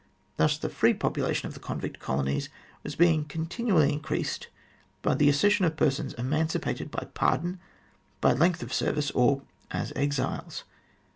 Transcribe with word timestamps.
Thus 0.37 0.57
the 0.57 0.67
free 0.67 0.95
population 0.95 1.45
of 1.47 1.53
the 1.53 1.59
convict 1.59 1.99
colonies 1.99 2.49
was 2.81 2.95
being 2.95 3.23
continually 3.23 3.93
increased 3.93 4.47
by 5.03 5.13
the 5.13 5.29
accession 5.29 5.63
of 5.63 5.77
persons 5.77 6.15
emancipated 6.15 6.89
by 6.89 7.07
pardon, 7.13 7.59
by 8.19 8.33
length 8.33 8.63
of 8.63 8.73
service, 8.73 9.11
or 9.11 9.43
as 9.69 9.93
exiles. 9.95 10.63